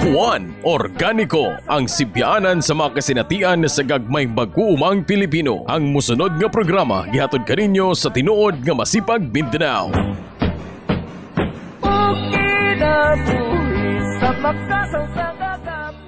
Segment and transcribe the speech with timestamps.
[0.00, 5.68] Juan Organiko ang sibyanan sa mga kasinatian sa gagmay mag-uumang Pilipino.
[5.68, 9.92] Ang musunod nga programa gihatod kaninyo sa tinuod nga masipag Mindanao.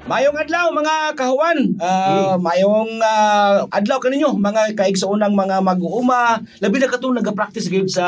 [0.04, 1.80] Mayong adlaw mga kahuan.
[1.80, 6.44] Ah, mayong ah, adlaw kaninyo mga kaigsoonang mga mag-uuma.
[6.60, 8.04] Labi na katong nagapractice gyud sa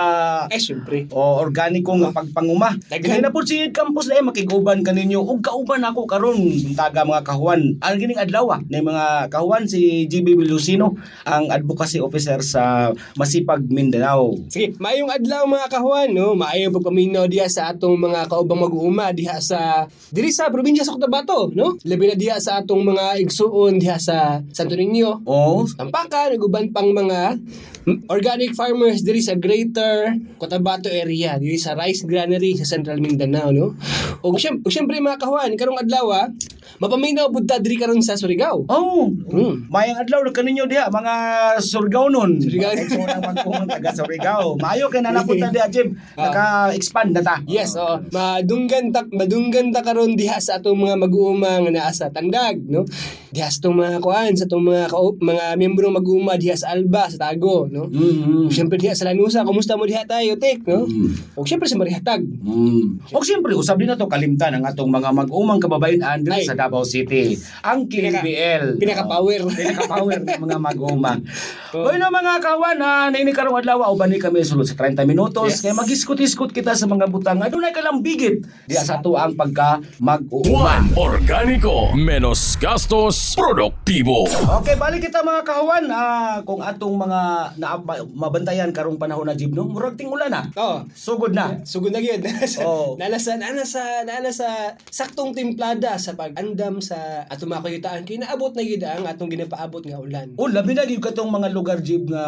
[0.52, 1.08] Eh, syempre.
[1.08, 2.76] o organikong pagpanguma.
[2.92, 3.00] Daghan.
[3.00, 6.36] Kaya na po si campus na eh, makiguban kaninyo ug kauban ako karon
[6.76, 7.80] taga mga kahuan.
[7.80, 14.36] Ang gining adlaw na mga kahuan si GB Lucino ang advocacy officer sa Masipag Mindanao.
[14.52, 16.36] Sige, maayong adlaw mga kahuan, no?
[16.36, 21.48] Maayong pagpaminaw diha sa atong mga kaubang mag-uuma diha sa diri sa probinsya sa Cotabato,
[21.56, 21.72] no?
[21.86, 25.22] Labi na diha sa atong mga igsuon diha sa Santo Niño.
[25.22, 27.38] Oh, Tampaka, naguban pang mga
[28.10, 33.78] organic farmers diri sa Greater Cotabato area, diri sa Rice Granary sa Central Mindanao, no?
[34.26, 36.26] O syempre, syempre mga kahuan, karong adlaw, ah,
[36.78, 38.64] mapaminaw pud ta diri karon sa Surigao.
[38.68, 39.68] Oh, Mm.
[39.68, 41.14] mayang adlaw na kaninyo diha mga
[41.58, 42.38] Surigao nun.
[42.38, 42.72] Surigao.
[42.72, 44.56] Mga igsoonang magpuman taga Surigao.
[44.56, 45.94] Maayo kay nanapunta diha Jim.
[46.14, 46.28] Ah.
[46.28, 47.36] Naka-expand na ta.
[47.44, 48.00] Yes, oo.
[48.10, 52.86] Madunggan ta madunggan ta karon diha sa atong mga mag-uuma nga naa sa Tandag, no?
[53.36, 56.72] Diha sa atong mga kuan, sa atong mga kao- mga miyembro ng mag-uuma diha sa
[56.72, 57.84] Alba, sa Tago, no?
[57.92, 58.48] Mm.
[58.48, 60.88] Siyempre diha sa Lanusa, kumusta mo diha tayo, Tek, no?
[61.36, 62.24] O siyempre sa Marihatag.
[62.24, 63.12] Mm.
[63.12, 66.48] O siyempre, usab din na to kalimtan ang atong mga mag-umang kababayan Ay.
[66.48, 67.36] sa Davao City.
[67.60, 68.80] Ang Pinaka- KBL.
[68.80, 69.40] Pinaka-power.
[69.52, 71.20] Pinaka-power ng mga mag-umang.
[71.76, 75.50] O yun mga kawan, na naini karong adlaw, uban ni kami sulod sa 30 minutos.
[75.50, 75.60] Yes.
[75.60, 77.36] Kaya mag-iskot-iskot kita sa mga butang.
[77.42, 78.40] Adunay ka lang bigit.
[78.64, 80.46] Diya sa to ang pagka mag-uuma.
[80.46, 84.28] Juan Organiko, menos gastos, produktibo.
[84.60, 85.84] Okay, balik kita mga kawan.
[85.88, 87.20] Ah, kung atong mga
[87.56, 87.80] na,
[88.12, 89.64] mabantayan karong panahon na jib, no?
[89.64, 90.46] Murag ting ulan na.
[90.54, 91.58] Oh, Sugod na.
[91.64, 92.22] sugod na gyud.
[92.62, 92.94] Oo.
[92.94, 98.20] Nala sa nala sa nala sa saktong timplada sa pag-andam sa atong mga kayutaan kay
[98.20, 100.36] naabot na gyud ang atong ginapaabot nga ulan.
[100.36, 102.24] O, labi na gyud katong mga lugar jib nga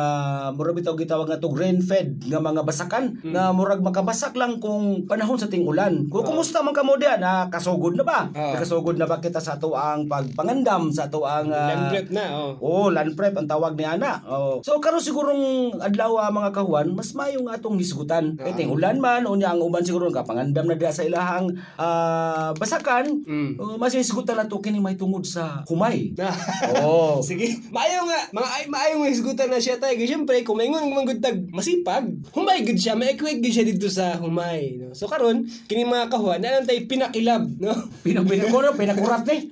[0.51, 5.05] murag bitaw gitawag nga tong rain fed nga mga basakan nga murag makabasak lang kung
[5.05, 6.09] panahon sa ting ulan.
[6.09, 8.33] Kung kumusta man kamo diha na kasugod na ba?
[8.33, 8.53] Oo.
[8.57, 12.53] Nakasugod na ba kita sa ato ang pagpangandam sa ato ang Land prep na, oh.
[12.59, 14.21] Oh, land prep ang tawag ni ana.
[14.25, 14.61] Oh.
[14.65, 18.37] So karon sigurong adlaw ah, mga kahuan, mas mayo nga atong hisgutan.
[18.37, 23.25] Kay ting ulan man unya ang uban siguro kapangandam na diha sa ilahang ah, basakan.
[23.25, 23.51] Mm.
[23.59, 26.13] Oh, mas hisgutan nato kini may tungod sa humay.
[26.79, 27.21] Oh.
[27.25, 29.81] Sige, maayo nga, mga ay maayo nga hisgutan na siya.
[29.81, 34.15] Kasi syempre, kung may ngung manggutag masipag, humay gud siya, ma-equate gud siya dito sa
[34.21, 34.93] humay, no.
[34.93, 37.73] So karon, kini mga kahuan, na tay pinakilab, no.
[38.05, 39.49] Pinaguro, pinakurat ni.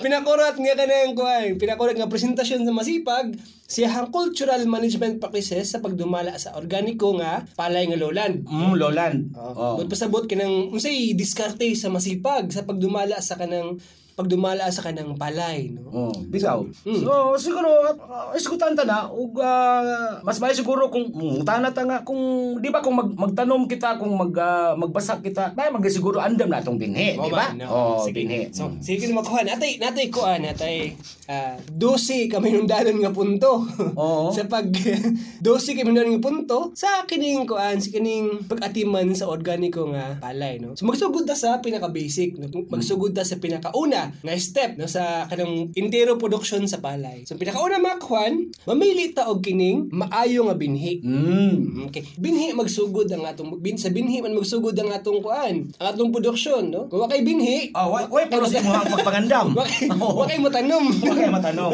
[0.00, 6.38] Pinakurat nga kanang kuan, pinakurat nga presentasyon sa masipag siyahang cultural management practices sa pagdumala
[6.38, 8.46] sa organiko nga palay nga lowland.
[8.46, 9.14] Mm, Lolan.
[9.34, 9.74] Oh.
[9.80, 13.82] Bud pasabot kanang unsay diskarte sa masipag sa pagdumala sa kanang
[14.16, 15.92] pagdumala sa kanang palay, no.
[15.92, 16.64] Oh, bitaw.
[16.88, 17.04] Mm.
[17.04, 22.00] So, siguro, uh, iskutan ta na, ug ah, mas may siguro kung mutana ta nga,
[22.00, 22.16] kung,
[22.56, 26.64] di ba kung mag, magtanom kita, kung mag, ah, magbasak kita, may magsiguro andam na
[26.64, 27.52] itong binhi, di ba?
[27.52, 27.68] no.
[27.68, 28.24] Oh, sige.
[28.24, 28.48] binhi.
[28.56, 28.80] So, Mm.
[28.80, 29.44] sige na makuha.
[29.44, 30.96] Natay, natay ko, ah, natay,
[31.28, 33.68] ah, 12 kami nung danon nga punto.
[34.00, 34.32] Oo.
[34.36, 34.64] sa pag,
[35.44, 40.56] 12 kami nung nga punto, sa kining kuan, sa kining pag-atiman sa organiko nga palay,
[40.56, 40.72] no?
[40.72, 42.48] So, magsugod ta sa pinaka-basic, no?
[42.72, 44.86] Magsugod ta sa pinaka-una nga step, no?
[44.88, 47.26] Sa kanang intero production sa palay.
[47.28, 51.02] So, pinaka-una mga kuan, mamili ta og kining maayo nga binhi.
[51.04, 51.90] Mm.
[51.90, 52.06] Okay.
[52.16, 56.70] Binhi magsugod ang atong bin sa binhi man magsugod ang atong kuan, ang atong produksyon,
[56.72, 56.86] no?
[56.86, 59.52] Kung wa kay binhi, Oh, wait, wait, pero si mga magpangandam.
[59.58, 60.16] wa kay Oo.
[60.16, 60.84] wa kay mo tanom.
[61.02, 61.72] Wa kay matanong,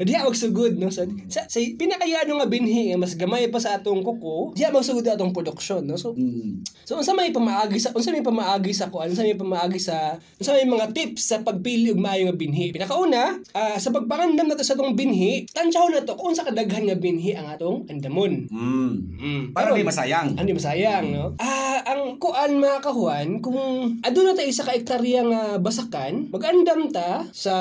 [0.00, 0.88] Diha magsugod no.
[0.88, 5.04] So, sa, sa pinakayano nga binhi nga mas gamay pa sa atong kuko, diha magsugod
[5.06, 6.00] ang atong produksyon, no.
[6.00, 6.62] So Mm.
[6.86, 10.54] So unsa may pamaagi sa unsa may pamaagi sa kuan, unsa may pamaagi sa unsa
[10.54, 12.70] may mga tips sa pagpili og maayo nga binhi.
[12.70, 16.98] Pinakauna, ah, sa pagpangandam nato sa atong binhi, tansyaw na to kung sa kadaghan nga
[16.98, 18.46] binhi ang atong andamon.
[18.52, 18.92] Mm.
[19.18, 19.42] Mm.
[19.56, 20.36] Para di masayang.
[20.36, 21.24] Hindi masayang, no?
[21.40, 23.58] Ah, ang kuan mga kahuan, kung
[24.04, 27.54] aduna tayo sa kaektarya nga basakan, mag-andam ta sa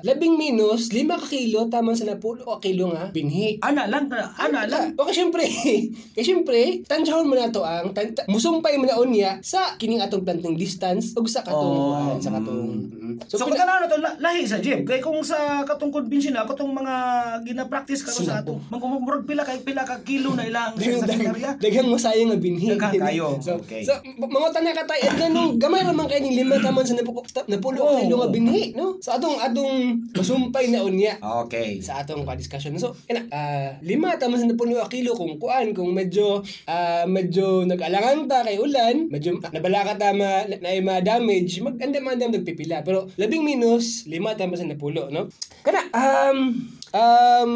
[0.00, 3.60] labing minus 5 ka kilo tama sa napulo ka kilo nga binhi.
[3.60, 4.96] Ana lang, ana lang.
[4.96, 5.44] O kasi syempre,
[6.14, 10.00] kasi syempre, tansyahon mo na to ang tan- ta- musumpay mo na unya sa kining
[10.00, 13.14] atong planting distance ug sa katong Oh, kuan, sa katong mm.
[13.26, 14.86] So, So, kung na to la- lahi sa gym.
[14.86, 16.94] Kay kung sa katong convention na katong mga
[17.42, 18.56] gina-practice karon sa ato.
[18.68, 21.58] Magmumurag pila kay pila ka kilo na ilang sa sekretarya.
[21.58, 22.68] Daghang mo sayang nga binhi.
[22.70, 23.28] Daghang kayo.
[23.40, 23.82] So, Okay.
[23.82, 27.78] so mga tanan ka tayo, at nung gamay raman kayo ni lima taman sa napulo
[27.80, 27.98] Oh.
[27.98, 28.96] kilo nga binhi, no?
[29.00, 29.72] Sa atong atong
[30.12, 31.80] masumpay na unya Okay.
[31.80, 32.76] sa atong pa-discussion.
[32.76, 37.66] So, ina, ah, lima tama sa napuno a kilo kung kuan, kung medyo ah, medyo
[37.66, 42.82] nag-alangan ta kay ulan, medyo nabala ka tama na, na ma-damage, mag-andam-andam nagpipila.
[42.82, 45.30] Pero labing minus, lima tama sa napulo, no?
[45.62, 47.52] Kana, um, um,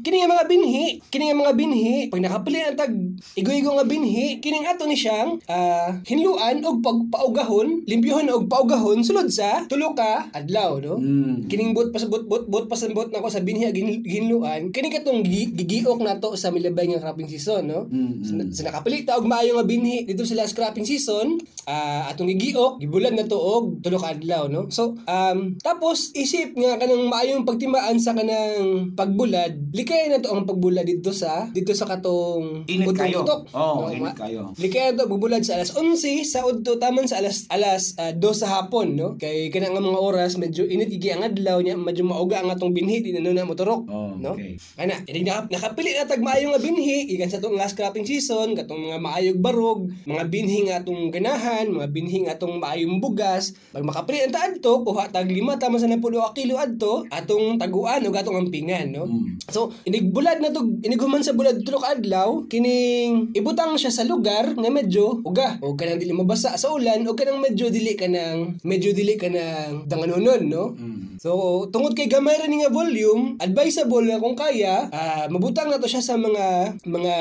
[0.00, 2.94] kini nga mga binhi, kini nga mga binhi, pag nakapili ang tag
[3.38, 9.28] igo-igo nga binhi, kining ato ni siyang ah, hinluan og pagpaugahon, limpyuhan og paugahon sulod
[9.30, 10.96] sa tulo ka adlaw, no?
[11.00, 11.46] Mm.
[11.48, 15.22] kining bot pas bot bot bot pas bot nako sa binhi gin- ginluan kini katong
[15.22, 17.86] gi- gigiok nato sa milabay nga cropping season no?
[17.88, 21.38] Mm, sa, sa nakapalit ta og maayo nga binhi dito sa last cropping season
[21.68, 24.66] ah atong gigiok gibulad na to og tulo ka adlaw no?
[24.72, 30.44] So um tapos isip nga kanang maayong pagtimaan sa kanang pagbulad likay na to ang
[30.44, 33.22] pagbulad dito sa dito sa katong Init kayo.
[33.22, 33.90] utok-utok, Oo, no?
[33.90, 34.50] init kayo.
[34.54, 38.20] Likay na to bubulad sa alas 11 sa udto taman sa alas alas ah, 2
[38.32, 42.02] sa hapon no kay kana nga mga oras medyo init igi ang adlaw niya medyo
[42.02, 44.56] mauga ang atong binhi di na na motorok Oh, no okay.
[44.74, 48.54] ana ini naka, nakapili na tag maayo nga binhi ikan sa tong last cropping season
[48.54, 53.52] katong mga maayog barog mga binhi nga atong ganahan mga binhi nga atong maayong bugas
[53.70, 56.00] pag makapili ang taadto kuha tag lima tama sa 10
[56.32, 59.36] kilo adto atong taguan ug atong ampingan no Mm.
[59.52, 64.56] So, inigbulad na to, iniguman sa bulad tulo ka adlaw, kining ibutang siya sa lugar
[64.56, 65.60] nga medyo uga.
[65.60, 69.28] O kanang dili mabasa sa ulan o kanang medyo dili ka ng medyo dili ka
[69.28, 70.72] ng danganunon, no?
[70.72, 70.93] Mm.
[71.24, 71.32] So,
[71.72, 76.04] tungod kay gamay ra nga volume, advisable nga kung kaya, ah, mabutang na to siya
[76.04, 77.14] sa mga mga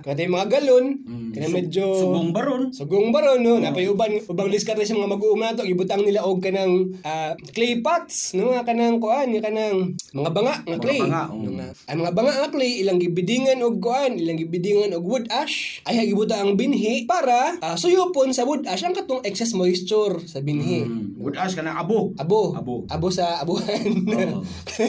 [0.00, 1.36] katay mga galon, Mm.
[1.36, 2.72] kanang medyo Subong baron.
[2.72, 6.88] Sugong baron no, napay uban ubang diskarte sa mga mag-uuma nato ibutang nila og kanang
[7.04, 11.00] ah, clay pots no nga kanang kuan kanang mga banga nga Mga clay.
[11.04, 11.44] banga, oo.
[11.44, 15.84] Mga- ang mga banga nga clay ilang gibidingan og kuan, ilang gibidingan og wood ash
[15.84, 20.40] ay gibuta ang binhi para ah, suyupon sa wood ash ang katong excess moisture sa
[20.40, 20.88] binhi.
[20.88, 21.20] Mm.
[21.20, 22.16] Good ash ka na abo.
[22.16, 22.56] Abo.
[22.56, 22.88] Abo.
[23.10, 23.90] sa abuhan.
[24.06, 24.40] Oo.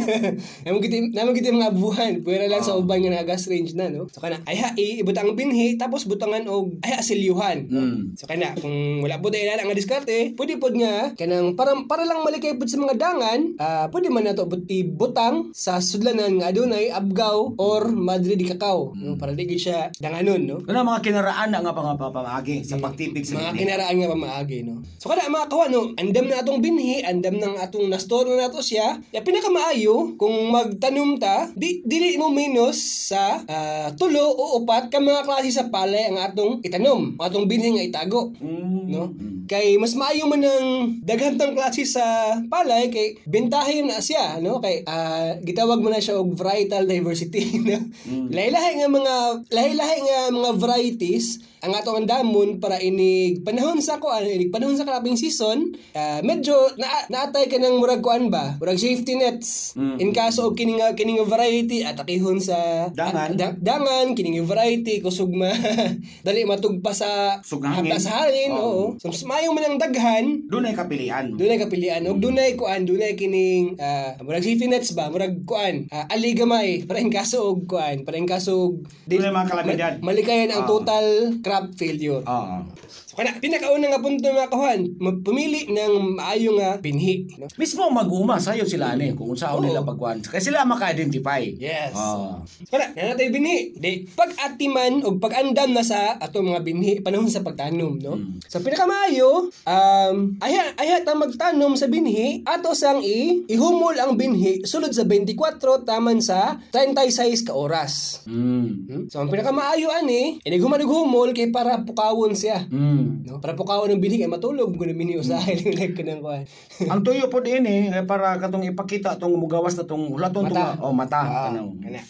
[0.65, 2.85] Namang giti namang giti mga abuhan, pwera lang sa Oo.
[2.85, 4.05] uban nga gas range na no.
[4.13, 7.65] So kana ay ha ibutang ang binhi tapos butangan og ay asilyuhan.
[7.67, 7.81] no?
[7.81, 7.99] Mm.
[8.13, 12.21] So kana kung wala po tayo nga diskarte, pwede pod nga kanang para para lang
[12.21, 16.93] malikay pod sa mga dangan, ah pwede man nato but ibutang sa sudlanan nga adunay
[16.93, 19.17] abgaw or madre di kakao, no?
[19.17, 20.57] Para di siya danganon, no?
[20.69, 23.61] Ano mga kinaraan na nga pang pamagi sa pagtipig sa mga binhi.
[23.63, 27.55] kinaraan nga pamaagi no so kada mga kawan no andam na atong binhi andam nang
[27.55, 33.39] atong na-store na nato siya ya pinakamaayo kung magtanom ta di dili mo minus sa
[33.47, 37.71] ah, tulo o upat ka mga klase sa palay ang atong itanom ang atong binhi
[37.71, 38.91] nga itago Mm.
[38.91, 39.47] no Mm.
[39.47, 40.67] kay mas maayo man ng
[41.07, 46.19] daghang klase sa palay kay bentahin na siya no kay ah, gitawag mo na siya
[46.19, 47.79] og varietal diversity no
[48.27, 49.15] lahi-lahi nga mga
[49.47, 54.81] lahi-lahi nga mga varieties ang atong andamon para inig panahon sa kuan inig panahon sa
[54.81, 55.61] cropping season
[55.91, 59.97] ah, medyo na naatay ka ng murag kuan ba murag safety nets Mm.
[59.97, 63.33] in kaso og kining nga- kining variety atakihon sa Dangan.
[63.33, 65.53] da- dangan kining variety kusog ma
[66.25, 67.93] dali matugpa sa Sugangin.
[67.95, 68.59] sa hangin Oo.
[68.59, 71.25] oo so mas maayo man ang daghan Doon ay kapilian.
[71.31, 76.05] dunay kapilian og dunay kuan dunay kining ah, murag safety nets ba murag kuan uh,
[76.07, 78.73] aligamay para in kaso og kuan para in kaso og
[79.03, 79.93] Dunay mga kalamidad.
[79.99, 80.69] malikayan ang Ah.
[80.69, 81.05] total
[81.51, 82.55] crop failure Oo.
[82.87, 84.79] so kana pinakauna nga punto mga kawan
[85.19, 87.51] pumili ng maayo nga binhi no?
[87.59, 90.21] Mismo mag-uma sayo sila ni kung saan nila pagkuhan.
[90.21, 91.41] Kaya sila maka-identify.
[91.57, 91.97] Yes.
[91.97, 92.45] Oo.
[92.69, 93.73] Kana, nga natay binhi.
[93.73, 98.15] Di, pag-atiman o pag-andam na sa ato mga binhi, panahon sa pagtanom, no?
[98.15, 98.39] Mm.
[98.45, 104.61] So, pinakamaayo, um, aya, aya ta magtanom sa binhi, ato sang i, ihumol ang binhi,
[104.63, 108.23] sulod sa 24, taman sa 36 ka oras.
[108.29, 108.65] Mm.
[108.87, 109.03] Hmm?
[109.09, 112.69] So, ang pinakamaayo ani, inighuman-humol kay para pukawon siya.
[112.69, 113.25] Mm.
[113.25, 113.41] No?
[113.41, 115.73] Para pukawon ng binhi, kay matulog kung usahay Hmm.
[115.73, 116.43] lang ka ng kuhan.
[116.85, 120.77] Ang tuyo po din eh, para katong ipakita tong mugawas na tong hulaton Mata.
[120.77, 121.19] tong oh, mata.
[121.19, 122.01] Ah, Kanang- kana.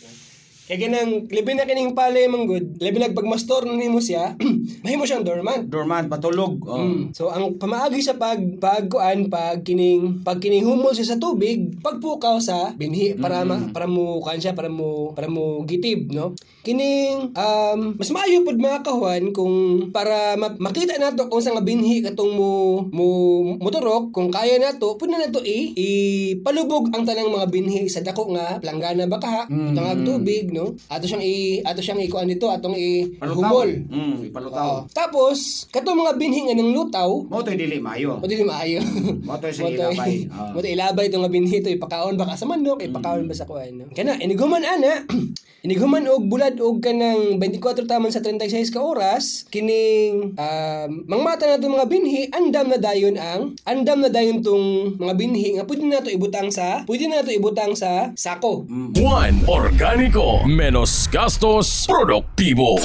[0.62, 4.36] Kaya ganang, labi na kining palay manggod, labi na pag mastor na nimo siya,
[4.82, 5.66] mahimo siyang dormant.
[5.66, 6.62] Dormant, patulog.
[6.64, 6.78] Oh.
[6.78, 7.14] Mm.
[7.14, 12.38] So ang pamaagi sa pag pagkuan pag kining pag kining humol siya sa tubig, pagpukaw
[12.38, 16.34] sa binhi para ma, para mo kan siya para mo para mo gitib no.
[16.62, 19.54] Kining um, mas maayo pud mga kahuan kung
[19.90, 22.52] para ma- makita nato kung sa nga binhi katong mo
[22.88, 23.08] mo
[23.58, 28.34] motorok kung kaya nato pud na nato i ipalubog ang tanang mga binhi sa dako
[28.34, 30.06] nga planggana baka Mm.
[30.06, 30.74] tubig no?
[30.88, 33.68] Ato siyang i ato siyang ikuan dito, atong i humol.
[33.90, 34.71] Mm, Oo.
[34.74, 34.94] Ipalutaw.
[34.94, 35.38] Tapos,
[35.68, 38.18] katong mga binhi nga ng lutaw, Mo to dili maayo.
[38.18, 38.80] mo dili maayo.
[39.22, 40.14] Mo to sa ilabay.
[40.32, 40.52] Ah.
[40.52, 43.76] mo to ilabay itong nga binhi to ipakaon baka sa manok, ipakaon ba sa kuan.
[43.76, 43.86] No?
[43.92, 45.04] Kana iniguman ana,
[45.66, 51.58] iniguman og bulad og kanang 24 taman sa 36 ka oras, kining um, mangmata na
[51.58, 55.84] itong mga binhi, andam na dayon ang andam na dayon tong mga binhi nga pwede
[55.84, 58.66] na to ibutang sa pwede na to ibutang sa sako.
[58.94, 60.42] Juan Organico.
[60.44, 61.86] Menos gastos.
[61.86, 62.78] Produktibo.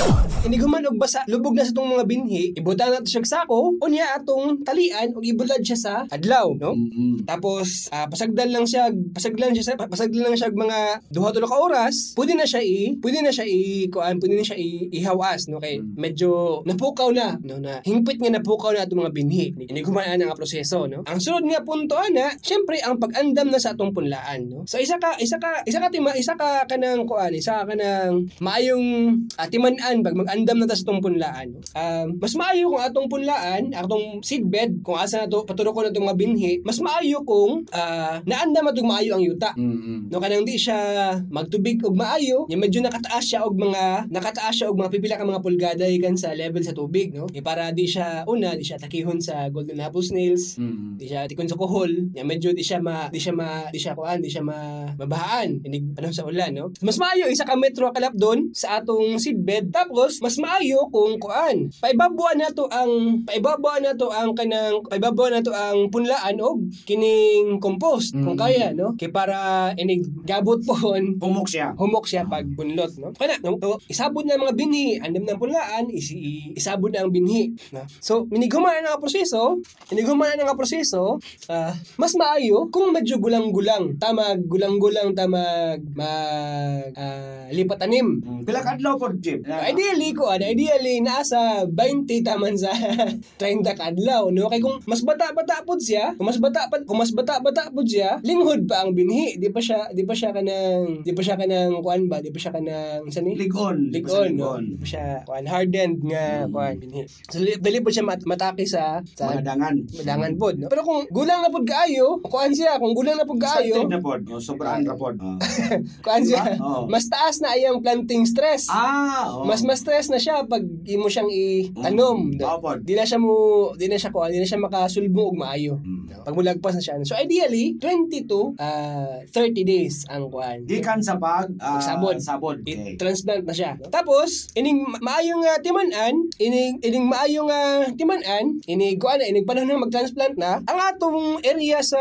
[0.43, 3.77] Iniguman og basa, lubog na sa itong mga binhi, ibutang na to siya sa sako,
[3.85, 6.73] unya atong talian og ibulad siya sa adlaw, no?
[6.73, 7.29] Mm.
[7.29, 11.61] Tapos ah, pasagdan lang siya, pasagdan siya sa pasagdan lang siya mga duha tulo ka
[11.61, 12.17] oras.
[12.17, 15.61] Pwede na siya i, pwede na siya i kuan, pwede na siya i, ihawas no
[15.61, 19.53] kay medyo napukaw na no na hingpit nga napukaw na atong mga binhi.
[19.53, 21.05] Ini gumaan nga proseso no.
[21.05, 24.65] Ang sunod nga punto ana, syempre ang pag-andam na sa atong punlaan no.
[24.65, 28.33] So isa ka isa ka isa ka tima, isa ka kanang kuan, isa ka kanang
[28.41, 31.53] maayong uh, timan-an pag mag-andam na ta sa atong punlaan.
[31.53, 31.66] No?
[31.77, 35.91] Um, mas maayo kung atong punlaan, atong seedbed kung asa na to paturo ko na
[35.91, 39.53] itong mga binhi, mas maayo kung ah, naandam atong maayo ang yuta.
[39.57, 40.09] Mm.
[40.13, 44.67] No kanang di siya magtubig og maayo, nya medyo nakataas siya og mga nakataas siya
[44.71, 47.27] og mga pipila ka mga pulgada ikan sa level sa tubig, no?
[47.33, 50.97] E para di siya una, di siya takihon sa golden apple snails, Mm.
[51.01, 53.93] di siya tikon sa kuhol, nya medyo di siya ma di siya ma di siya
[53.97, 56.73] kuan, di siya ma mabahaan inig ano sa ulan, no?
[56.81, 61.56] Mas maayo isa ka metro kalap doon sa atong seedbed tapos mas maayo kung kuan.
[61.81, 68.37] Paibabuan nato ang paibabuan nato ang kanang paibabuan nato ang punlaan og kining compost kung
[68.37, 68.41] Mm.
[68.41, 68.93] kaya, no?
[68.95, 71.73] Kay para inig gabot pohon Pumok siya.
[71.75, 73.15] humok siya pag bunlot, no?
[73.15, 73.57] Kana, no?
[73.57, 77.55] So, isabod na mga binhi, andam ng punlaan, isi, isabod na ang binhi.
[77.71, 77.83] No?
[77.99, 81.17] So, miniguman na nga proseso, miniguman na nga proseso,
[81.49, 88.19] ah, mas maayo kung medyo gulang-gulang, tamag, gulang-gulang, tamag, mag, ah, lipat anim.
[88.21, 88.43] Mm.
[88.43, 89.41] Pila ka adlaw pod Jim.
[89.47, 92.71] Ideally ko, ideally, nasa 20 taman sa
[93.41, 94.47] 30 kadlaw, no?
[94.47, 98.19] Kaya kung mas bata-bata po siya, kung mas bata pa, kung mas bata-bata po siya,
[98.23, 99.37] linghod pa ang binhi.
[99.37, 102.19] Di pa siya, di pa siya kanang, di pa siya kanang, kuan ba?
[102.19, 103.35] Di pa siya kanang, saan ni?
[103.35, 103.91] Ligon.
[103.91, 104.57] Ligon, no?
[104.59, 107.05] Di pa siya, kuan, hardened nga, kuan, binhi.
[107.29, 109.75] So, li- dali po siya mat- matake sa, sa Mga dangan.
[109.95, 110.67] madangan pod, no?
[110.67, 114.23] Pero kung gulang na pod kaayo, kuan siya, kung gulang na pod kaayo, na pod.
[114.27, 115.17] Oh, sobrang ra pod.
[116.05, 118.67] Kuan siya, mas taas na ayang planting stress.
[118.69, 119.45] Ah, oh.
[119.45, 121.31] Mas mas stress na siya pag imo siyang
[121.73, 122.37] itanom.
[122.37, 122.41] Mm.
[122.43, 122.79] Oo, pod.
[122.85, 123.35] Di na siya mo
[123.75, 125.81] di na siya ko, di na siya makasulbo og maayo.
[125.83, 126.23] Mm.
[126.27, 127.01] Pag mulagpas na siya.
[127.03, 130.65] So ideally 20 to ah, 30 days ang kuan.
[130.69, 132.17] Gikan sa pag ah, Pagsabod.
[132.21, 132.59] sabod.
[132.63, 132.95] Okay.
[132.95, 133.73] I-transplant na siya.
[133.91, 139.65] Tapos, ining ma- maayong nga timanan, ining, ining maayong nga timanan, ining kuan ining panahon
[139.73, 142.01] na mag-transplant na, ang atong area sa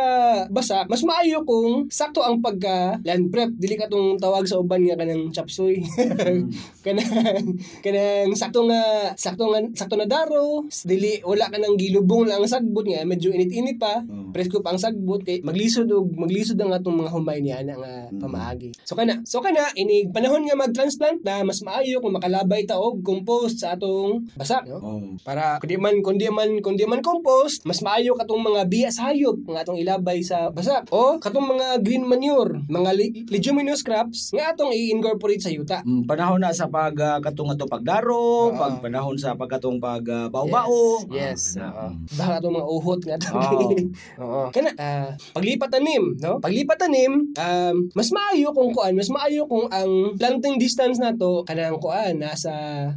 [0.51, 3.55] basa, mas maayo kung sakto ang pagka land prep.
[3.55, 5.79] Dili ka tong tawag sa uban nga kanang chapsuy.
[5.79, 6.51] Mm.
[6.85, 12.39] kanang kanang sakto nga sakto nga sakto na daro dili wala ka nang gilubong lang
[12.39, 14.31] ang sagbot nga medyo init-init pa Mm.
[14.31, 17.93] presko pa ang sagbot kay maglisod og maglisod ang atong mga humay niya na nga
[18.07, 18.19] Mm.
[18.19, 22.75] pamaagi so kana so kana ini panahon nga mag-transplant na mas maayo kung makalabay ta
[22.75, 25.01] og compost sa atong basak no Oh.
[25.21, 29.39] para kundi man kundi man kundi man compost mas maayo katong mga biya sa hayop
[29.45, 34.51] nga atong ilabay sa basak o katong mga green manure mga le- leguminous crops nga
[34.51, 38.55] atong i-incorporate sa yuta Mm, panahon na sa pag uh, katong ato pagdaro, Oo.
[38.55, 41.05] pag panahon sa pagkatong pag uh, bao-bao.
[41.13, 41.61] Yes.
[41.61, 41.87] Ah, oo.
[41.93, 42.17] mm.
[42.17, 43.31] Baka itong mga uhot nga to.
[43.37, 43.69] Oo.
[44.25, 44.43] Oo.
[44.49, 46.41] Kana, ah, paglipat tanim, no?
[46.41, 51.43] Paglipat tanim, um, mas maayo kung kuan, mas maayo kung ang planting distance na to
[51.43, 52.51] kanang kuan nasa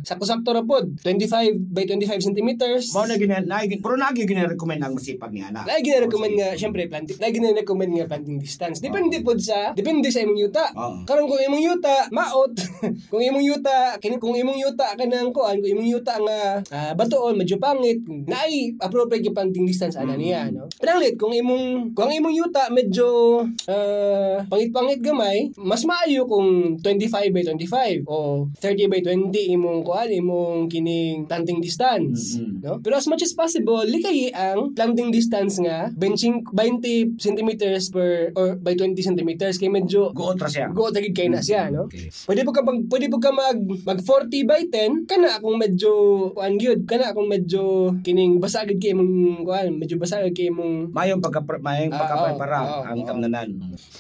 [0.06, 2.94] sakto-sakto ra pod, 25 by 25 centimeters.
[2.94, 5.66] Mao na gina na pero na gina-recommend ang masipag ni ana.
[5.66, 8.78] Lagi na recommend nga, syempre, planting, lagi na recommend nga planting distance.
[8.78, 10.64] Depende pod sa, depende sa imong yuta.
[11.08, 12.52] Karon kung imong yuta, maot.
[13.10, 17.34] kung imong yuta, kini kung imong yuta kanang kuan, kung imong yuta nga ah, batuon,
[17.38, 20.68] medyo pangit, naay appropriate yung planting distance ana niya, no?
[20.78, 27.34] Pinanglit, kung imong kung ang imong yuta medyo ah, pangit-pangit gamay, mas maayo kung 25
[27.34, 32.62] by 25 o 30 by 20 imong kuan, imong kining planting distance, Mm-mm.
[32.62, 32.78] no?
[32.78, 38.56] Pero as much as possible, likay ang planting distance nga 20 20 centimeters per or
[38.58, 40.66] by 20 centimeters kay medyo Guot ra siya.
[40.72, 41.86] go tagid kay na siya, no?
[41.88, 42.10] Okay.
[42.26, 45.87] Pwede po ka mag pwede po ka mag mag 40 by 10 kana akong medyo
[46.30, 47.62] kuan gyud kana akong medyo
[48.00, 51.98] kining basa gid kay mong kuan medyo basa gid kay mong Mayong pagka mayong Ah,
[51.98, 53.06] pagkaprepara oo, ang oo.
[53.06, 53.48] tamnanan.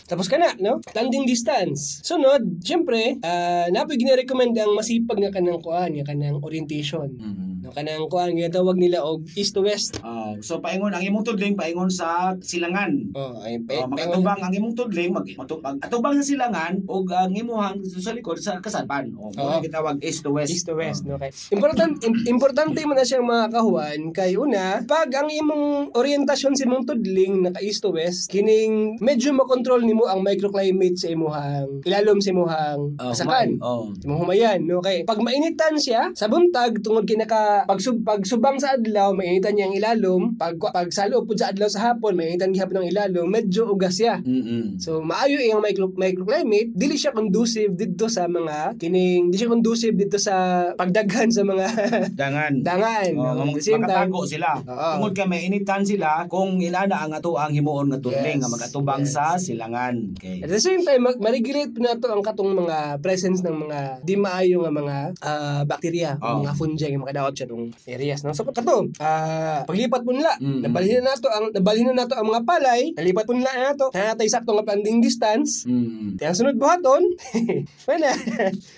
[0.04, 5.90] tapos kana no landing distance sunod syempre uh, napoy gina-recommend ang masipag nga kanang kuan
[5.92, 7.47] nga kanang orientation Mm.
[7.68, 10.00] No, kanang kuan ginatawag nila og east to west.
[10.00, 13.12] Ah, so paingon ang imong tudling paingon sa silangan.
[13.12, 17.76] Oh, ay Uh, makatubang ang imong tudling mag matubang atubang sa silangan ug ang imuhang
[17.84, 19.12] sa likod sa kasadpan.
[19.12, 20.48] Oh, mo gitawag east to west.
[20.48, 21.20] East to west, no?
[21.20, 26.54] Kay important im- importante mo na siyang mga kahuan kay una, pag ang imong orientasyon
[26.54, 31.84] sa imong tudling naka east to west, kining medyo makontrol nimo ang microclimate sa imuhang
[31.84, 33.58] ilalom sa imuhang Ah, kasakan.
[33.60, 33.90] Oh.
[33.98, 34.78] Mga humayan, no?
[34.78, 39.54] Kay pag mainitan siya, sa buntag, tungod kinaka, pag, sub, pag subang sa adlaw, mainitan
[39.54, 40.22] niya ang ilalom.
[40.34, 44.20] Pag, pag salo po sa adlaw sa hapon, mainitan gihapon ang ilalom, medyo ugas siya.
[44.20, 44.76] Mm-mm.
[44.76, 49.94] So, maayo yung micro, microclimate, dili siya conducive dito sa mga, kining, di siya conducive
[49.94, 50.34] dito sa
[50.74, 51.66] pagdaghan sa mga
[52.22, 52.52] Dangan.
[52.60, 53.10] dangan.
[53.16, 54.50] Oh, time, makatago sila.
[54.60, 54.88] Oo.
[54.98, 58.42] Tungod kay may initan sila kung inana ang ato ang himuon nga tudling Yes.
[58.42, 59.12] nga magatubang Yes.
[59.14, 59.94] sa silangan.
[60.14, 60.42] Okay.
[60.42, 64.14] At the same time, mag- ma-regulate po nato ang katong mga presence ng mga di
[64.14, 66.42] maayo nga mga ah, bacteria, Oh.
[66.42, 68.20] mga fungi nga makadaot sa tong areas.
[68.22, 68.36] No?
[68.36, 70.62] So kato, ah, paglipat po nila, Mm.
[70.68, 74.12] nabalhin na nato ang nabalhin na nato ang mga palay, nalipat po nila nato, kaya
[74.12, 75.64] natay sakto nga planting distance.
[75.64, 76.20] Mm.
[76.20, 77.02] Kaya sunod buhaton,
[77.88, 78.10] wala,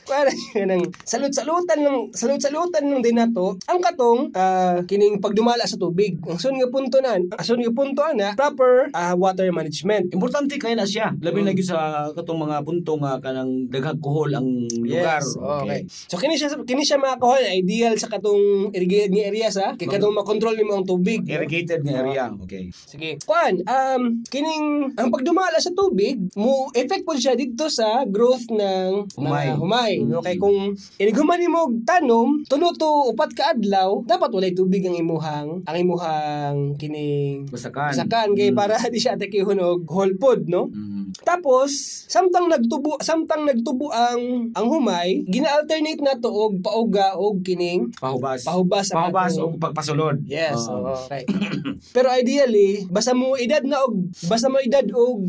[0.07, 5.77] wala siya ng salut-salutan ng salut-salutan ng din nato ang katong ah, kining pagdumala sa
[5.77, 6.17] tubig.
[6.25, 10.13] Ang sunod nga punto na, ang sunod nga punto ana, proper ah, water management.
[10.13, 11.13] Importante kay na siya.
[11.19, 15.23] Labi na gyud sa katong mga punto nga kanang daghang kuhol ang lugar.
[15.25, 15.81] Yes, okay.
[15.89, 19.69] So kini siya kini siya mga kahoy ideal sa katong irrigated nga areas ha.
[19.73, 21.25] Kay katong makontrol nimo ang tubig.
[21.25, 22.29] Irrigated nga area.
[22.37, 22.69] Okay.
[22.71, 23.17] Sige.
[23.23, 29.09] Kuan, um kining ang pagdumala sa tubig mo effect po siya dito sa growth ng
[29.15, 29.47] Humay.
[29.47, 29.93] mga humay.
[30.03, 34.83] No kay kung inighuman nimo og tanom tulo to upat ka adlaw, dapat walay tubig
[34.83, 37.95] ang imuhang ang imuhang kining Basakan.
[37.95, 38.59] sakan kay Mm.
[38.59, 40.67] para di siya atakihon og whole pod no.
[40.67, 41.00] Mm.
[41.23, 41.71] Tapos,
[42.07, 48.43] samtang nagtubo, samtang nagtubo ang ang humay, gina-alternate na to og pauga og kining Pahubas.
[48.43, 50.17] pahubas Pahubas atong- o pagpasulod.
[50.25, 50.81] Yes, Oo.
[50.83, 51.23] oo, okay.
[51.95, 53.95] Pero ideally, basta mo edad na og
[54.27, 55.23] basta mo edad og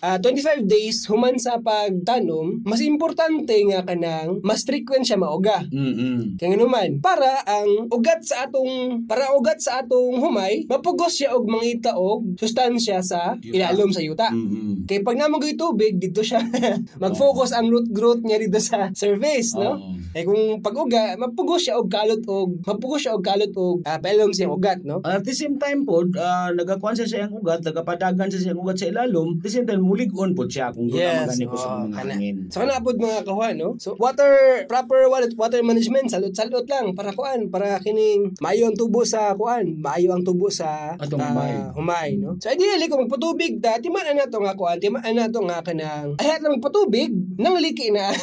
[0.00, 5.62] ah, 25 days human sa pagtanom, mas importante nga kanang mas frequent siya mauga.
[5.66, 6.36] Mm-mm.
[6.36, 11.46] Kaya naman, para ang ugat sa atong para ugat sa atong humay, mapugos siya og
[11.46, 13.54] mangita og sustansya sa Yuta.
[13.54, 14.28] ilalom sa yuta.
[14.28, 14.84] Mm-mm.
[14.84, 16.42] Kaya pag naman kayo tubig, dito siya
[17.02, 19.76] mag-focus ang root growth niya dito sa surface, no?
[19.76, 19.96] Oo.
[20.16, 24.32] Eh kung pag-uga, mapugos siya og kalot og mapugos siya og kalot og uh, pailom
[24.32, 25.04] siyang ugat, no?
[25.04, 28.88] At the same time po, uh, nagakuan siya siyang ugat, nagapadagan siya siyang ugat sa
[28.88, 31.88] ilalom, at the same time, mulig-on po siya kung doon yes, magani ko sa mga
[31.92, 32.12] kana.
[32.16, 32.36] hangin.
[32.48, 33.76] So kana pod mga kawan, no?
[33.76, 39.04] So water proper water, water management salot-salot lang para kuan, para kining maayo ang tubo
[39.04, 41.52] sa kuan, maayo ang tubo sa Atong ah, humay.
[41.76, 42.40] humay, no?
[42.40, 46.16] So ideally kung magpatubig ta, timaan na to nga kuan, timaan na to nga kanang
[46.18, 48.12] ayat lang magpatubig nang liki na.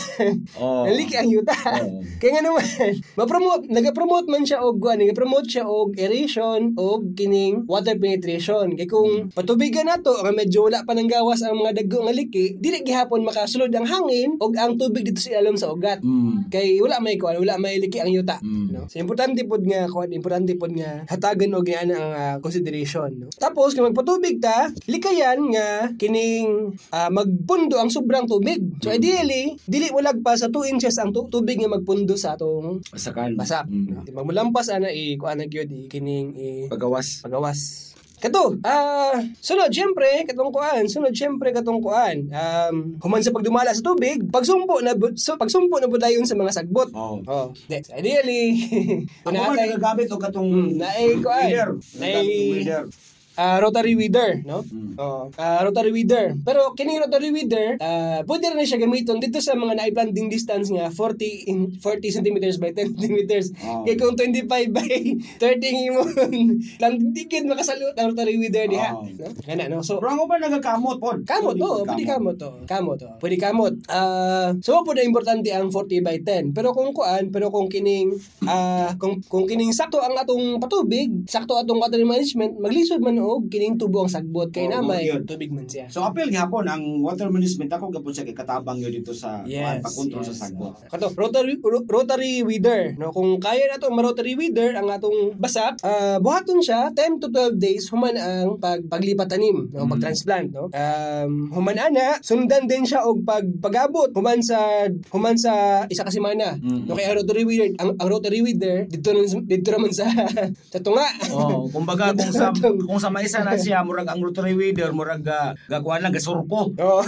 [0.53, 0.85] Oh.
[0.85, 1.53] Nang liki ang yuta.
[1.53, 2.01] Oo.
[2.21, 2.63] Kaya nga naman,
[3.19, 8.77] ma-promote, nag-promote man siya og kuan, nag-promote siya og aeration og kining water penetration.
[8.77, 12.55] Kaya kung patubigan nato nga medyo wala pa nang gawas ang mga dagko nga liki,
[12.57, 15.99] dili gihapon makasulod ang hangin og ang tubig dito sa ilalom sa ugat.
[16.05, 16.47] Mm.
[16.53, 18.39] Kay wala may kuan, wala may liki ang yuta.
[18.39, 18.67] Mm.
[18.71, 18.85] No?
[18.87, 23.09] So importante pod nga kuan, importante pod nga hatagan og nga ang ah, consideration.
[23.19, 23.27] No?
[23.35, 28.61] Tapos kung magpatubig ta, likayan nga kining ah, magpundo ang sobrang tubig.
[28.79, 32.85] So ideally, dili mo lagpas sa 2 inches ang tu- tubig nga magpundo sa atong
[32.85, 33.33] Basakan.
[33.33, 33.65] basak.
[33.65, 34.05] Mm.
[34.05, 37.19] Di magmulampas ana i kuan na gyud i kining i Pagawas.
[37.19, 37.89] pagawas.
[38.15, 43.83] Kato, ah, sunod, syempre, katong kuan, sunod, syempre, katong kuan, um, human sa pagdumala sa
[43.83, 46.87] tubig, pagsumpo na, bu- so, pagsumpo na budayon sa mga sagbot.
[46.95, 47.19] Oh.
[47.27, 48.63] Oh, de, ideally,
[49.27, 51.51] Ako man nagagamit og katong Mm, naay kuan,
[51.99, 52.87] naay-
[53.33, 54.61] Ah, rotary weeder, no?
[54.61, 54.93] Mm.
[55.01, 56.37] Oh, ah, rotary weeder.
[56.45, 60.93] Pero kining rotary weeder, ah, pwede rin siya gamiton dito sa mga naiplanting distance nga
[60.93, 63.49] 40 in 40 centimeters by 10 centimeters.
[63.65, 63.81] Oh.
[63.81, 64.93] Kaya kung 25 by
[65.41, 66.05] 30 mo
[66.81, 68.93] lang dikit makasalot ang rotary weeder diha.
[68.93, 69.09] Oh.
[69.09, 69.33] No?
[69.41, 69.81] Kana no.
[69.81, 71.17] So Pero ba nagakamot po?
[71.25, 72.49] Kamot to, pwede kamot to.
[72.69, 73.09] Kamot to.
[73.17, 73.73] Pwede kamot.
[73.89, 76.53] Ah, so po na importante ang 40 by 10.
[76.53, 78.13] Pero kung kuan, pero kung kining
[78.45, 83.47] ah kung kung kining sakto ang atong patubig, sakto atong water management, maglisod man og
[83.47, 85.23] kining tubo ang sagbot kay Oo, namay yun.
[85.23, 85.87] tubig man siya.
[85.87, 89.79] So apil gihapon ang water management ako gapon siya kay katabang yo dito sa kuan
[89.79, 90.75] pagkontrol sa sagbot.
[90.91, 93.15] Kato, rotary ro- rotary weeder, no?
[93.15, 97.87] Kung kaya nato ma-rotary weeder ang atong basak, ah buhaton siya 10 to 12 days
[97.87, 99.85] human ang pag paglipat tanim, no?
[99.87, 99.91] Mm.
[99.95, 100.67] Pag-transplant, no?
[100.73, 106.11] Um, human ana, sundan din siya og pag pagabot human sa human sa isa ka
[106.11, 106.57] semana.
[106.59, 106.89] Mm.
[106.89, 109.13] No kay ang rotary weeder, ang, ang rotary weeder dito
[109.45, 110.09] dito naman sa
[110.73, 111.05] sa tunga.
[111.29, 112.49] Oh, kumbaga kung sa
[112.89, 116.73] kung sa maisa na siya murag ang rotary weeder murag ga gakuan lang gasurko.
[116.73, 116.99] Oo.
[116.99, 117.03] Oh,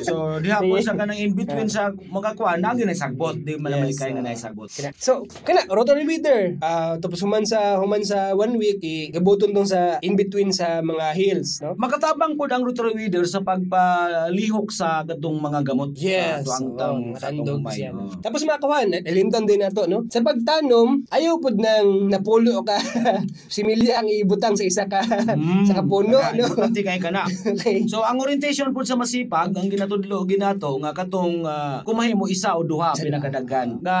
[0.00, 3.96] so diha po sa kanang in between sa mga kuan na ginasagbot di man Yes,
[3.96, 4.26] kay nga ah.
[4.26, 4.68] naisagbot.
[4.68, 6.54] Kina- So, kana rotary reader.
[6.60, 10.78] Ah, tapos human sa human sa one week i gabuton tong sa in between sa
[10.80, 11.74] mga hills, no?
[11.74, 16.44] Makatabang po ang rotary weeder sa pagpalihok sa gadtong mga gamot Yes.
[16.44, 17.74] sa tuang tang sa tandog humay.
[17.74, 17.90] siya.
[17.90, 18.12] Oh.
[18.20, 20.04] Tapos mga kawan, nalimtan din nato, no?
[20.06, 22.76] Sa pagtanom, ayaw pud nang napulo ka
[23.54, 25.00] similya ang ibutang sa isa ka
[25.40, 26.20] Mm, sa kapuno, no?
[26.20, 27.24] Importante kay kana.
[27.52, 27.88] okay.
[27.88, 32.60] So ang orientation po sa masipag ang ginatudlo ginato nga katong uh, kumahimo isa o
[32.60, 33.96] duha pinakadaghan nga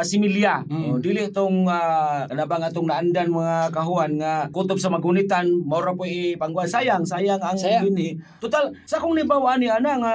[0.00, 0.62] similya.
[0.64, 0.84] Mm.
[0.86, 5.50] O, dili tong uh, kana ba nga tong naandan mga kahuan nga kutob sa magunitan
[5.50, 7.84] mora po ipangguan sayang sayang ang Sayang.
[7.84, 8.14] binhi.
[8.38, 10.14] Total sa kung nibawa ni ana nga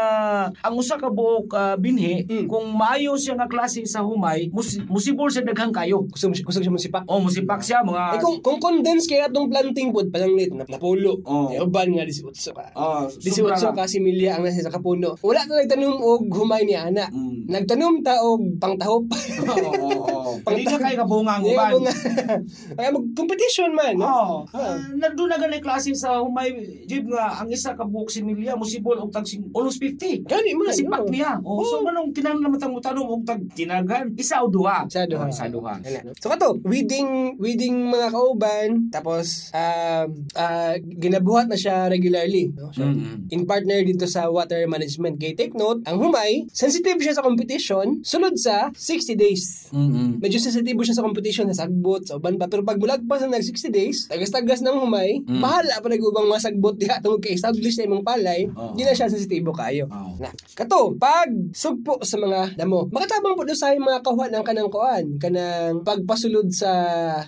[0.62, 2.46] ang usa ka buok ah, binhi Mm.
[2.46, 6.06] kung maayo siya nga klase sa humay mus- musibol sa daghang kayo.
[6.08, 7.04] Kusog, kusog siya musipak.
[7.04, 10.62] O musipak siya mga Ay, kung, kung condense kaya itong planting pod, palang lit, na,
[10.70, 11.18] napulo.
[11.26, 11.50] Oo.
[11.50, 12.66] Eh, uban nga, 18 ka.
[12.78, 15.18] Oh, 18 ka similya ang nasa sa kapuno.
[15.26, 17.10] Wala na nagtanom og humay ni ana.
[17.10, 17.50] Mm.
[17.50, 19.10] Nagtanom ta og pangtahop.
[19.50, 20.50] Oo, oo, oo.
[20.54, 21.90] Hindi na kay kabungang Di ba uban.
[22.78, 24.06] Kaya mag competition man, no?
[24.06, 24.38] Oo.
[24.54, 26.54] Uh, nandun na ganay klase sa humay
[26.86, 30.30] jib nga ang isa ka buok si Milya musibol og tag almost 50.
[30.30, 30.70] Gani man.
[30.70, 31.42] Kasi pak niya.
[31.42, 34.86] Oh, so manong kinahanglan naman tang mutanong og tag tinagan isa o duha.
[34.86, 35.26] Sa duha.
[35.26, 35.82] Oh, Isa duha.
[36.22, 42.70] So kato, weeding weeding mga kauban tapos um ah, ginabuhat na siya regularly, no?
[42.76, 43.32] So, Mm-mm.
[43.32, 45.18] in partner dito sa water management.
[45.18, 49.72] Kay take note, ang humay, sensitive siya sa competition, sunod sa 60 days.
[49.74, 50.19] Mm-mm.
[50.20, 52.46] Medyo sensitive siya sa competition sa sagbot, sa uban pa.
[52.46, 55.40] Pero pag mulagpas na nag 60 days, tagas-tagas ng humay, Mm.
[55.40, 58.76] bahala pa nag-ubang mga sagbot diha tungkol kay establish na imong palay, Oo.
[58.76, 59.88] di na siya sensitibo kayo.
[59.88, 60.20] Oo.
[60.20, 65.06] Na, kato, pag sugpo sa mga damo, makatabang po sa mga kahuan ng kanang kuan,
[65.18, 66.72] kanang pagpasulod sa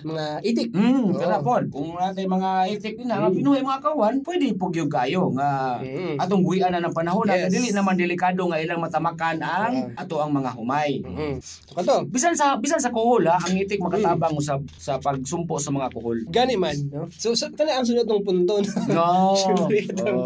[0.02, 0.68] mga itik.
[0.72, 1.64] Mm, pod.
[1.72, 6.20] Kung natin mga itik na nga pinuhay mga kawan, pwede pugyog kayo nga Mm.
[6.20, 7.50] atong buhian na ng panahon na Yes.
[7.50, 11.00] dili naman delikado nga ilang matamakan ang ato ang mga humay.
[11.00, 11.32] Mm-hmm.
[11.40, 15.70] So, kato, Bisan sa bisan sa kuhol ha, ang itik makatabang sa sa pagsumpo sa
[15.70, 16.18] mga kuhol.
[16.26, 17.06] gani man, no?
[17.14, 18.58] So, so kana ang sunod ng punto.
[18.90, 19.38] No.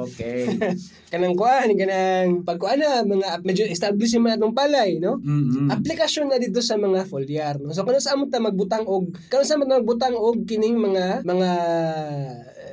[0.07, 0.47] Okay.
[1.13, 5.21] kanang kuan, kanang pagkuan na, mga medyo establish yung mga atong palay, no?
[5.21, 5.69] Mm-mm.
[5.75, 9.43] aplikasyon na dito sa mga foliar no so kung sa amo ta magbutang og kung
[9.43, 11.51] sa mo ta magbutang og kining mga mga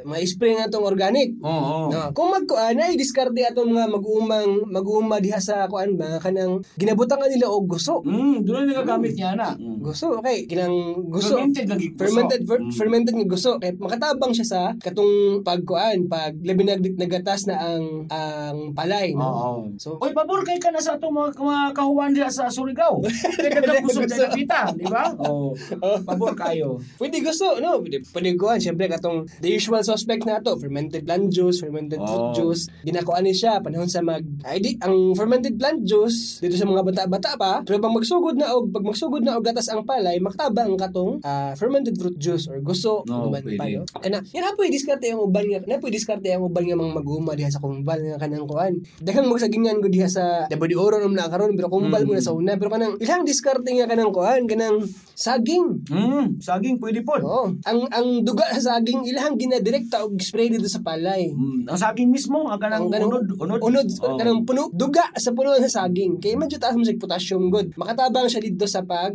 [0.04, 1.88] mga spray nga tong organic Oo.
[1.88, 7.28] no kung magkuan ay diskarte atong mga mag-umang mag-uma diha sa kuan mga kanang ginabutangan
[7.28, 9.54] nila og guso Mm, doon na gagamit niya na.
[9.54, 9.80] Mm.
[9.82, 10.74] guso okay kinang
[11.06, 12.00] guso Fermented nga giguso.
[12.00, 12.74] fermented fer- Mm.
[12.74, 17.84] fermented nga guso kay makatabang siya sa katong pagkuan pag labi nag nagatas na ang
[18.08, 19.52] ang palay no Oo.
[19.76, 23.00] so Oy, pabor kay ka na sa atong mga, mga kahuan diha sa Surigao.
[23.00, 24.16] Kaya dagang kusog Gusto.
[24.16, 25.10] sa napita, di ba?
[25.24, 25.56] Oo.
[26.02, 26.82] Pabor kayo.
[26.96, 27.80] Pwede gusto, no?
[27.80, 28.58] Pwede, pwede kuhan.
[28.58, 32.34] Siyempre, katong the usual suspect na to, fermented plant juice, fermented fruit Oh.
[32.34, 32.66] juice.
[32.82, 34.26] Ginakuan ni siya, panahon sa mag...
[34.42, 38.52] Ay, di, ang fermented plant juice, dito sa mga bata-bata pa, pero pag magsugod na
[38.52, 42.46] og pag magsugod na og gatas ang palay, makataba ang katong ah, fermented fruit juice
[42.46, 43.78] or gusto, No, uban pa, pwede.
[43.78, 43.86] no?
[43.96, 46.94] Kana, yan na po, diskarte ang uban nga, na po, diskarte ang uban nga mga
[46.94, 48.74] maguma diha sa kumbal nga kanang kuan.
[48.98, 52.08] Daghang magsagingan ko diha sa Dabadi Oro nung nakaroon, pero kumbal Mm.
[52.08, 52.56] mo na sa una.
[52.56, 54.82] Pero kanang, ilang diskarte nga kanang kuan, kanang
[55.14, 55.84] saging.
[55.88, 57.22] Mm, saging pwede pod.
[57.22, 57.54] Oo.
[57.64, 59.38] Ang ang duga sa saging ilahang
[59.84, 61.30] ginadirekta og spray dito sa palay.
[61.30, 63.60] Mm, ang saging mismo ang kanang Ang ganang unod, unod.
[63.62, 64.18] unod Oo.
[64.18, 66.20] kanang puno duga sa puno sa saging.
[66.20, 67.76] Kay medyo taas mo sa potassium good.
[67.76, 69.12] Makatabang siya dito sa pag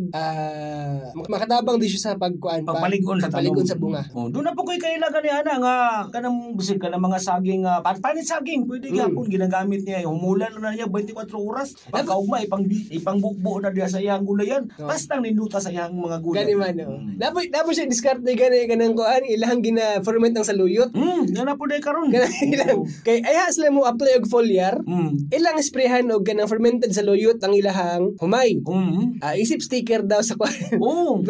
[1.15, 4.03] mak- makatabang din siya sa pagkuan pag- pagpaligon sa pagpaligon sa bunga.
[4.13, 5.75] Oh, doon na po koy kailangan ni ana nga
[6.11, 8.97] kanang bisig ka ng mga saging uh, panit saging pwede Mm.
[8.97, 14.25] gyapon ginagamit niya humulan na niya 24 oras pagkaugma ipang ipangbukbo na diya sa iyang
[14.25, 14.89] gulayan Oo.
[14.89, 16.41] basta ninduta sa iyang mga gulay.
[16.43, 16.77] Gani man.
[16.81, 16.97] Oh.
[16.99, 17.21] Mm.
[17.21, 20.91] Dapat dapat siya diskarte gani kanang kuan ilahang gina ferment ang saluyot.
[20.91, 22.11] Mm, na po day karon.
[22.55, 24.83] Ilang kay ay sila mo apply og foliar.
[24.83, 25.31] Mm.
[25.31, 28.59] Ilang sprayhan og kanang fermented saluyot ang ilahang humay.
[28.59, 29.23] Mm.
[29.23, 30.51] Ah, isip sticker daw sa kuan.
[30.89, 31.21] Oh.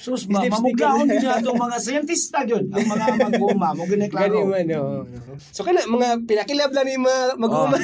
[0.00, 1.20] Sus, ma Lipstick mamuglaon yun.
[1.20, 4.48] din atong mga scientista gyud, ang mga mag-uma mo Gani gineklaro.
[4.48, 5.04] man, oo.
[5.52, 7.76] So kana mga pinakilab lang ni mga mag-uma.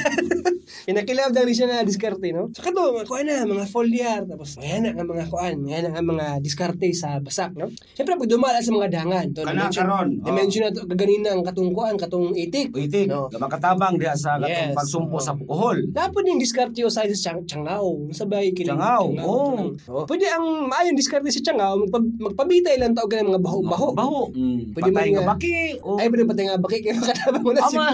[0.89, 2.49] pinakilab lang ni siya nga diskarte, no?
[2.57, 5.93] So kato, mga kuan na, mga foliar, tapos ngayon na nga mga kuan, ngayon na
[5.93, 7.69] nga mga diskarte sa basak, no?
[7.93, 10.25] Siyempre, pag dumala sa mga dangan, to, dimension, karon, oo.
[10.25, 12.73] dimension na to, kaganina ang katong kuan, katong itik.
[12.73, 13.29] Itik, No.
[13.31, 14.75] makatabang diha sa katong Yes.
[14.75, 15.79] pagsumpo sa alcohol.
[15.93, 18.81] Dapat yung diskarte sa tiyang- tiyangao, sabay kining oo.
[18.81, 20.03] kanang- oo.
[20.09, 23.89] Pwede ang maayong diskarte sa tiyanga, magpab, magpabitay lang taog ka ng mga baho-baho.
[23.93, 24.21] Baho.
[24.33, 24.73] Mm.
[24.73, 25.55] Pwede Patay nga baki.
[25.85, 27.77] O, Ay, pwede patay nga baki kayo makataba mo na si...
[27.77, 27.87] Ama.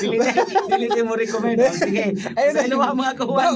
[0.00, 0.18] Dili
[0.90, 1.58] dili mo recommend.
[1.62, 2.04] O, sige.
[2.38, 2.92] Ayun na.
[2.92, 3.12] mga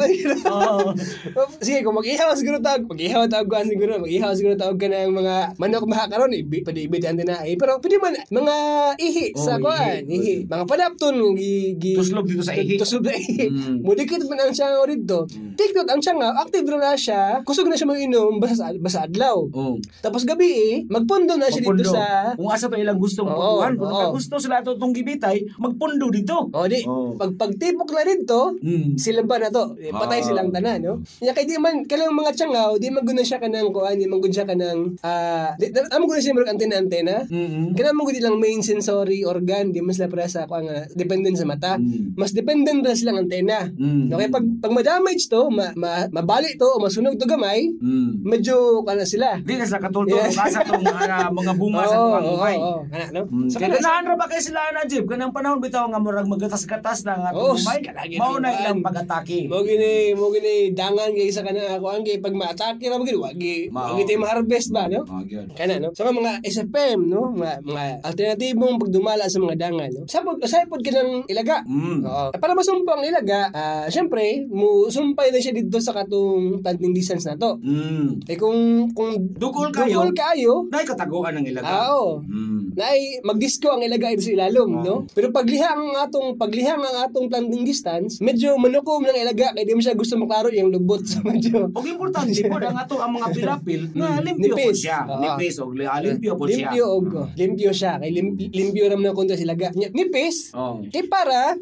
[0.08, 0.38] yun.
[0.46, 0.94] Oo.
[1.36, 5.12] Oh, Sige, kung mag-ihaw siguro tawag, mag-ihaw tawag ko siguro, mag-ihaw siguro tawag ka ng
[5.12, 7.56] mga manok mahakaron, ibi, pwede din na eh.
[7.56, 8.54] Pero pwede man, mga
[8.98, 10.16] ihi Oh, sa kuan, ihi.
[10.16, 10.34] ihi.
[10.44, 12.74] Mga padapton, gi, gi, Tuslog dito sa ihi.
[12.76, 13.46] Tuslog na ihi.
[13.46, 13.76] Mm.
[13.82, 15.24] Mudikit man ang siyang dito.
[15.52, 19.44] Tiktot, ang siyang active rin na siya, kusog na siya mag-inom, basa, sa- basa adlaw.
[19.50, 19.76] Oh.
[20.00, 21.92] Tapos gabi eh, magpundo na siya dito Magpundo.
[21.92, 22.32] sa...
[22.32, 24.12] Kung asa pa ilang gustong Oo, punduhan, kung oo.
[24.12, 26.48] gusto sila ito itong gibitay, magpundo dito.
[26.48, 27.14] O di, Oo.
[27.14, 28.96] pag pagtipok na dito, Mm.
[28.96, 29.76] sila ba na to?
[29.76, 30.24] Eh, patay Ah.
[30.24, 30.94] silang tanan, no?
[31.16, 34.44] Kaya kay di man kailang mga tsangaw, di maguna siya kanang kuan, di maguna siya
[34.44, 37.16] kanang ah, di amo guna siya mga antena-antena.
[37.22, 37.29] Mm-mm.
[37.72, 41.34] Kana mo gudi lang main sensory organ, di mas la para sa kuan nga dependent
[41.34, 41.76] sa mata.
[41.76, 42.14] Mm.
[42.14, 43.70] Mas dependent ra silang antena.
[43.70, 44.10] Mm.
[44.10, 48.20] Okay, pag pag ma-damage to, ma, ma, mabali to o masunog to gamay, Mm.
[48.20, 49.38] medyo kana sila.
[49.38, 50.42] Di na sa katultulong Yeah.
[50.42, 52.56] asa tong ah, mga bunga sa Oo, mga oo, umay.
[52.56, 52.80] oo.
[52.84, 53.22] Kana, no?
[53.24, 53.46] Mm.
[53.46, 55.04] So, Kaya kana- ganahan ra ba kay sila na Jib?
[55.06, 59.46] Kanang panahon bitaw nga murag magatas-gatas na nga Oh, kalagi Mao na ilang pag-atake.
[59.46, 63.04] mo gini mo gini dangan kay sa kana ako ang kay pag ma-atake ra mo
[63.04, 67.60] gini wagi wagi tayo ma-harvest ba no Oh, kana no so mga SFM no mga
[67.62, 72.02] mga alternatibong pagdumala sa mga dangan no sa pag sa pod kanang ilaga Mm.
[72.02, 72.28] Oo.
[72.32, 77.24] Para masumpa ang ilaga, ah syempre, mo sumpay na siya dito sa katong planting distance
[77.24, 77.58] na to.
[77.58, 78.22] Mm.
[78.24, 78.58] Eh kung
[78.90, 80.00] kung Dugol kayo.
[80.00, 81.68] dugol kayo, Nay kataguan ng ilaga.
[81.68, 82.22] ah, oo.
[82.22, 82.72] Mm.
[82.72, 84.82] Naay magdisko ang ilagay sa ilalom, Oo.
[84.82, 84.94] no?
[85.10, 89.72] Pero paglihang ang atong paglihang ang atong planting distance, medyo manukom ng ilaga kay di
[89.72, 93.28] mo siya gusto maklaro yung lubot so medyo Og importante po ang ato ang mga
[93.32, 94.24] pilapil na Mm.
[94.24, 94.98] limpyo po siya.
[95.06, 96.70] Nipis li- ah, limpyo po siya.
[96.70, 99.36] Limpyo og oh, limpyo siya kay lim, limpyo ra man kontra.
[99.36, 100.54] Nya- Nipis.
[100.54, 100.82] Oh.
[100.86, 101.54] Kay para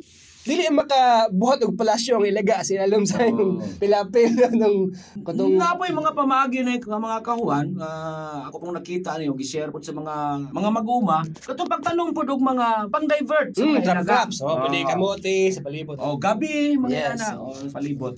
[0.48, 3.76] dili makabuhat og palasyo ang ilaga sa ilalom sa yung Oo.
[3.76, 4.76] pilapil ng
[5.20, 9.36] katong Nga po yung mga pamagi na yung mga kahuan, ah, ako pong nakita niyo,
[9.36, 10.14] gi-share po sa mga
[10.48, 14.36] mga mag-uma, katong pagtanong po og mga pang-divert sa Mm, mga traps.
[14.40, 15.96] Oh, pwede kamote sa palibot.
[16.00, 17.20] Oh, gabi, mga Yes.
[17.20, 17.36] yes.
[17.36, 18.14] oh, palibot.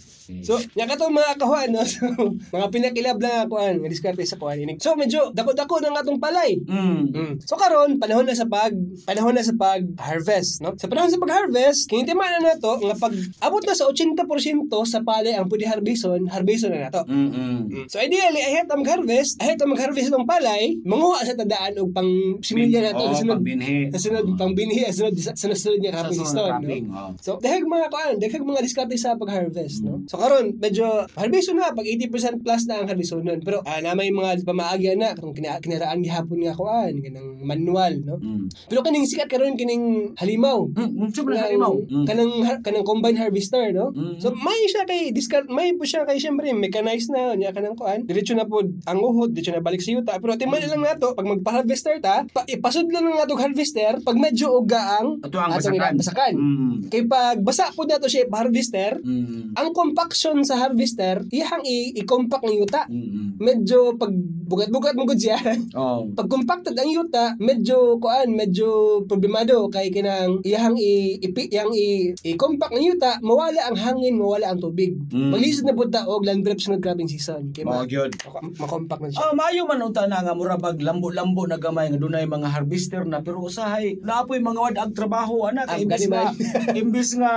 [0.46, 1.82] So, nya katong mga kahuan no.
[1.90, 2.06] So,
[2.52, 4.78] mga pinakilab lang ako an, nga diskarte sa kuan ini.
[4.78, 6.54] So, medyo dako-dako ng atong palay.
[6.62, 7.02] mm.
[7.10, 7.34] Mm.
[7.42, 8.70] So karon panahon na sa pag
[9.02, 10.76] panahon na sa pag harvest, no?
[10.76, 11.88] Sa panahon sa pag harvest,
[12.20, 16.70] kinitimaan na nato nga pag abot na sa 80% sa palay ang pwede harveston, harveston
[16.76, 17.02] na nato.
[17.08, 17.88] Mm-mm.
[17.88, 22.10] So ideally, ahead ang mag-harvest, ahead ang mag-harvest ng palay, manguha sa tadaan og pang
[22.44, 23.88] similya nato oh, sa sunod pambinhi.
[23.88, 27.00] sa sunod pang binhi sa sunod sa sunod, sunod niya harvest sunod stone, wrapping, no?
[27.00, 27.10] oh.
[27.20, 30.04] So, dahil mga kuan, dahil mga diskarte sa pag-harvest, no?
[30.06, 33.40] So, karon medyo harvest na, pag 80% plus na ang harvest nun.
[33.42, 37.94] Pero, ah, na may mga pamaagya na, kung kina, kinaraan gihapon nga kuan, kanang manual,
[38.04, 38.16] no?
[38.20, 38.46] Mm.
[38.68, 40.66] Pero kaning sikat karon kining halimaw.
[40.70, 41.74] Mm, mm, Kanang- halimaw.
[41.86, 42.06] Mm.
[42.10, 43.90] Kanang, kanang combine harvester, no?
[43.90, 44.18] Mm.
[44.18, 48.02] So, may siya kay, discard, may po siya kay, syempre, mechanized na, niya kanang kuan.
[48.02, 50.18] Diretso na po ang uhod, diretso na balik sa yuta.
[50.18, 54.50] Pero, timan lang nato, pag magpa-harvester ta, pa, ipasod lang ng atong harvester, pag medyo
[54.52, 55.94] uga ang Ito ang basakan.
[55.94, 56.32] basakan.
[56.34, 56.74] Mm.
[56.88, 59.54] Kay pag basa po nato siya harvester, Mm.
[59.54, 62.88] ang compaction sa harvester, ihang i- i-compact ng yuta.
[62.88, 63.36] Mm.
[63.36, 64.10] Medyo pag
[64.50, 65.38] bugat-bugat mo gud siya.
[65.80, 66.08] Oh.
[66.12, 71.89] pag compacted ang yuta, medyo kuan, medyo problemado kay kinang iyang i ipi yang i
[72.22, 74.94] i-compact ng yuta, mawala ang hangin, mawala ang tubig.
[75.08, 75.30] Mm.
[75.32, 77.50] Maglisod na budta og land drip sunod cropping season.
[77.50, 78.12] Kay ma- gyud.
[78.56, 79.20] ma-compact na siya.
[79.22, 83.02] Ah, maayo man unta na nga mura bag lambo-lambo na gamay nga dunay mga harvester
[83.02, 86.34] na pero usahay naapoy mga wadag trabaho ana Ah, kay imbis gani nga man.
[86.80, 87.32] imbis nga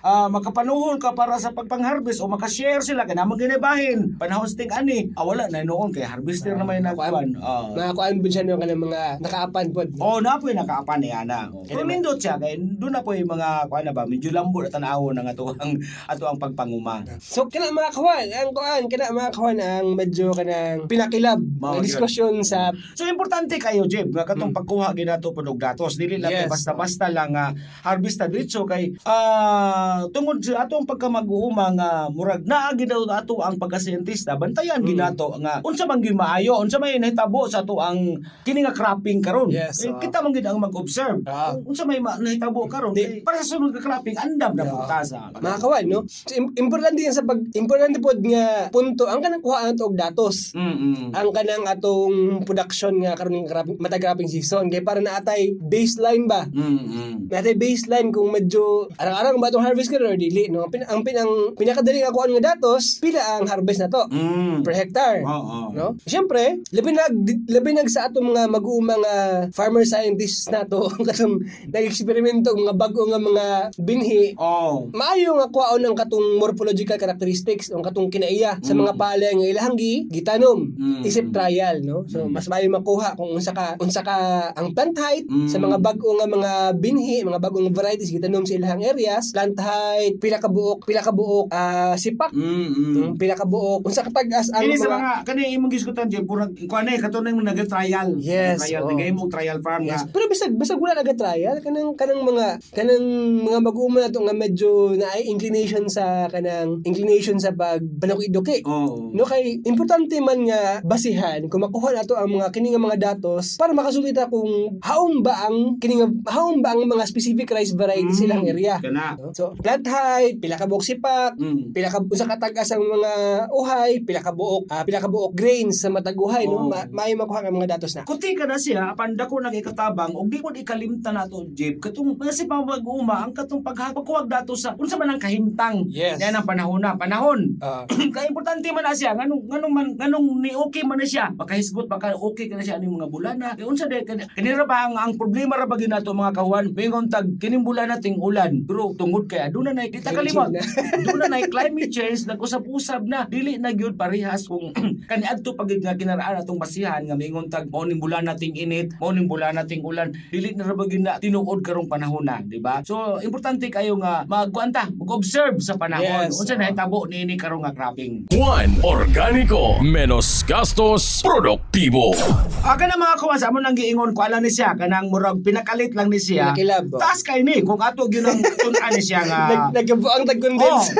[0.00, 4.70] ah, makapanuhol ka para sa pagpang-harvest o makashare sila kay namang ginibahin panahon sa ting
[4.70, 7.68] ani ah, wala na noon kay harvester na may nagkuan ah.
[7.70, 9.88] Mga kuan bud siya no kanang mga nakaapan pod.
[9.98, 11.50] Oh, napoy nakaapan ni ana.
[11.50, 11.62] Oh.
[11.62, 14.62] Pero Kaya nindot siya kay doon na po yung mga kuan na ba medyo lambo
[14.62, 15.74] na tanaw ng ato ang
[16.10, 17.02] ato ang pagpanguma.
[17.18, 22.40] So kana mga kawan, ang kuan kana mga kawan ang medyo kanang pinakilab na diskusyon
[22.40, 26.46] sa So importante kayo Jeb nga katong pagkuha ginato pod og datos dili lang Hmm.
[26.46, 26.52] Yes.
[26.52, 27.50] basta-basta lang nga
[27.82, 33.40] harvest na diretso kay ah tungod sa atong pagkamag-uuma nga murag naa gid daw ato
[33.40, 34.86] ang pagka-scientista bantayan Mm.
[34.86, 39.18] ginato nga unsa man gyud maayo unsa may nahitabo sa ato ang kini nga cropping
[39.18, 39.98] karon Yes, Eh, oo.
[39.98, 41.52] kita man gid ang mag-observe Ah.
[41.58, 44.76] Unsa may ma- nahitabo karon para sa sunod ka cropping andam na Yeah.
[44.76, 46.04] putasa mga kawan no.
[46.06, 49.96] So, im- importante yan sa pag importante pod nga punto ang kanang kuha ang og
[49.96, 50.52] datos.
[50.52, 51.10] Mm.
[51.10, 53.48] ang kanang atong production nga karon ng
[53.80, 57.26] grabbing season kay para naatay baseline ba Mm.
[57.26, 58.60] naatay baseline kung medyo
[58.94, 62.10] arang-arang ba itong harvest karon or dili no ang, pin, ang, pin, ang pinakadali nga
[62.10, 64.60] kuan nga datos pila ang harvest na to Mm.
[64.60, 65.70] per hectare Oo.
[65.70, 67.14] no syempre labi nag
[67.46, 69.16] labi nag sa atong mga mag-uuma nga
[69.50, 71.40] farmer scientists nato katong
[71.70, 73.46] nag-eksperimento mga bag-o nga mga
[73.78, 74.88] binhi Oh.
[74.90, 79.76] maayo nga kuhaon ang katong morphological characteristics ang katong kinaiya sa mga palay nga ilahang
[79.76, 81.02] gi gitanom Mm.
[81.02, 84.16] isip trial no so mas maayo makuha kung unsa ka unsa ka
[84.52, 85.46] ang plant height Mm.
[85.46, 90.16] sa mga bag-o nga mga binhi mga bag-ong varieties gitanom sa ilahang areas plant height
[90.16, 92.92] pila ka buok pila ka buok ah, sipak Mm, mm.
[92.96, 93.12] mm.
[93.16, 96.24] pila ka buok unsa ka tag-as ang Kini sa mga mga kani imong gisgutan jud
[96.24, 98.08] purag kuan eh katunay mo nag-trial.
[98.16, 98.90] Yes, Trial, oo.
[98.90, 100.04] nagay mo trial farm Yes.
[100.04, 100.12] nga.
[100.12, 103.04] Pero bisag bisag wala naga trial kanang kanang mga kanang
[103.40, 108.64] mga mag-uuma na to nga medyo na ay inclination sa kanang inclination sa pag panakiduki.
[108.64, 109.12] Oo.
[109.12, 113.54] No kay importante man nga basihan kung makuha nato ang mga kini nga mga datos
[113.56, 116.40] para makasulita kung haon ba ang kini nga ba
[116.72, 118.20] ang mga specific rice varieties Mm.
[118.20, 118.76] silang area.
[118.78, 119.14] Kana.
[119.14, 119.30] No?
[119.30, 121.70] So plant height, pila ka buok sipak, Mm.
[121.70, 123.12] pila ka usa ka tag-as ang mga
[123.50, 126.66] uhay, pila ka buok, ah, pila ka buok grains sa matag uhay no.
[126.66, 126.68] Oo.
[126.68, 128.02] Ma- maayo makuha ang mga datos na.
[128.02, 131.80] Kuti ka na siya, panda ko nagikatabang, og di ko ikalimtan nato, Jib.
[131.80, 135.82] Katong, kasi pa mag-uma, ang katong paghapagkuwag dato sa, unsa man ang kahimtang.
[135.90, 136.22] Yes.
[136.22, 137.58] Yan ang panahon na, panahon.
[137.58, 137.82] Ah.
[138.14, 141.34] Kaya importante man na siya, nganong, nganong, man, nganong ni okay man na siya.
[141.34, 143.58] Makahisgot, baka okay ka na siya aning mga bulana.
[143.58, 146.70] Kaya unsa kani- kanira ba ang, ang problema ra ba ginato mga kawan?
[146.70, 148.62] Pingon tag, kining bulana ting ulan.
[148.62, 150.54] Pero tungod kaya, doon na na, di ta kalimot.
[150.54, 153.26] doon na climate change, nag-usap-usab na.
[153.26, 154.70] Dili na gyud parehas kung
[155.10, 159.10] kaniadto pag nga kinaraan atong basihan nga mingon tag mao ning bulan nating init, mao
[159.10, 162.62] ning bulan nating ulan, dili na ra ba gyud na tinuod karong panahon na, di
[162.62, 162.84] ba?
[162.86, 166.28] So importante kayo nga magkuanta, mag-observe sa panahon.
[166.28, 166.36] Yes.
[166.36, 168.28] Unsa na hitabo niini karong nga cropping.
[168.28, 172.12] Juan Organico, menos gastos, produktibo.
[172.60, 176.12] Aga na mga kawas, amo nang giingon ko ala ni siya kanang murag pinakalit lang
[176.12, 176.52] ni siya.
[176.52, 177.00] Pinakilab, oh.
[177.00, 180.92] Taas kay ni kung ato gyud ang tun-an ni siya nga Nag nagkabuang Oh, tag-condense.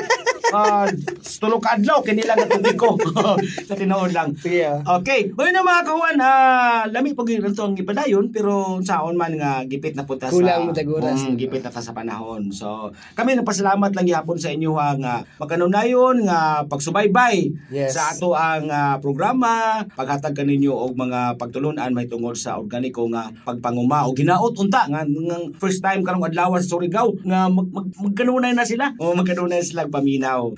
[0.56, 0.88] ah,
[1.36, 2.96] tulo ka adlaw kini lang ang tubig ko.
[3.68, 4.32] sa tinuod lang.
[4.40, 4.80] Sige ah.
[4.96, 9.60] Okay, well na mga kawan, ah, lami pag yun itong ipadayon, pero saon man nga
[9.68, 10.32] gipit na punta sa...
[10.32, 11.20] Kulang mo taguras.
[11.20, 12.29] Mm, gipit na ta sa panahon.
[12.54, 17.94] So, kami nagpasalamat lang gihapon sa inyo ha, nga magkanunayon nga pagsubaybay Yes.
[17.94, 23.30] sa ato ang ah, programa, paghatag kaninyo og mga pagtulunan may tungod sa organiko nga
[23.42, 27.86] pagpanguma o ginaot unta nga, nga first time karong adlaw sa Surigao nga mag, mag,
[27.98, 30.50] magkanunay na sila o magkanunay sila paminaw.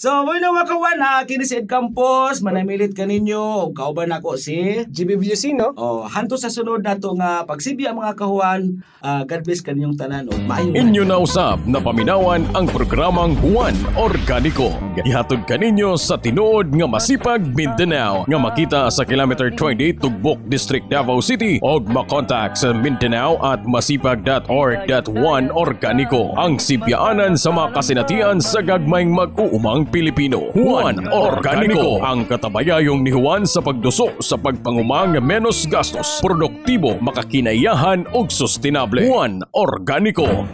[0.00, 4.88] So, mo na makawan ha, kini si Ed Campos, manamilit kaninyo, o kauban ako si...
[4.88, 5.76] GBVC no?
[5.76, 10.40] Oh, hanto sa sunod nato nga pagsibya mga kahuan, ah, God bless kaninyong tanan o
[10.48, 10.72] maayo.
[10.72, 14.72] Inyo na usab na paminawan ang programang Juan Organico.
[15.04, 21.20] Ihatod kaninyo sa tinuod nga masipag Mindanao nga makita sa kilometer 20 Tugbok District Davao
[21.20, 29.12] City o makontak sa Mindanao at masipag.org.1 Organico ang sibyaanan sa mga kasinatian sa gagmayng
[29.12, 30.54] mag-uumang Pilipino.
[30.54, 38.30] Juan Organico ang katabayayong ni Juan sa pagduso sa pagpangumang menos gastos, produktibo, makakinayahan ug
[38.30, 39.02] sustainable.
[39.02, 40.46] Juan Organico.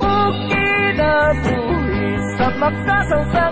[0.00, 2.08] Kinabuhi
[2.40, 3.44] sa magkasang sa